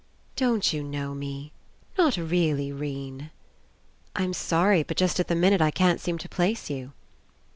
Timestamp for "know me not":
0.81-2.17